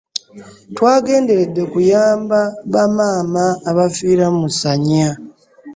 [0.75, 2.39] Twagenderedde kuyamba
[2.73, 5.09] bamaama abafiira mu ssanya.